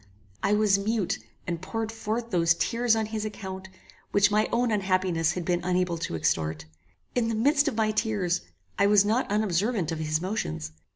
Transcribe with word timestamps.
I 0.41 0.53
was 0.53 0.79
mute, 0.79 1.19
and 1.45 1.61
poured 1.61 1.91
forth 1.91 2.31
those 2.31 2.55
tears 2.55 2.95
on 2.95 3.05
his 3.05 3.23
account, 3.23 3.69
which 4.09 4.31
my 4.31 4.49
own 4.51 4.71
unhappiness 4.71 5.33
had 5.33 5.45
been 5.45 5.63
unable 5.63 5.99
to 5.99 6.15
extort. 6.15 6.65
In 7.13 7.27
the 7.29 7.35
midst 7.35 7.67
of 7.67 7.75
my 7.75 7.91
tears, 7.91 8.41
I 8.79 8.87
was 8.87 9.05
not 9.05 9.29
unobservant 9.29 9.91
of 9.91 9.99
his 9.99 10.19
motions. 10.19 10.71